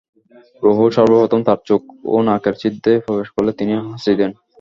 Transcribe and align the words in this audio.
রূহ্ 0.63 0.79
সর্বপ্রথম 0.95 1.39
তাঁর 1.47 1.59
চোখ 1.69 1.81
ও 2.07 2.17
নাকের 2.27 2.55
ছিদ্রে 2.61 2.93
প্রবেশ 3.05 3.27
করলে 3.35 3.51
তিনি 3.59 3.71
হাঁচি 3.81 4.11
দেন। 4.19 4.31